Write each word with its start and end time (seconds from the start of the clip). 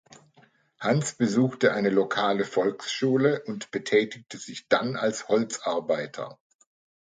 Hans 0.79 1.13
besuchte 1.13 1.73
eine 1.73 1.91
lokale 1.91 2.43
Volksschule 2.43 3.43
und 3.45 3.69
betätigte 3.69 4.39
sich 4.39 4.67
dann 4.67 4.95
als 4.95 5.27
Holzarbeiter. 5.27 6.39